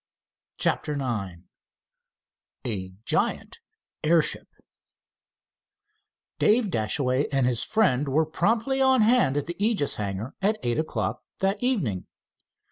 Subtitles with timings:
[0.57, 1.41] CHAPTER IX
[2.65, 3.59] A GIANT
[4.03, 4.47] AIRSHIP
[6.39, 10.79] Dave Dashaway and his friend were promptly on hand at the Aegis hangar at eight
[10.79, 12.07] o'clock that evening.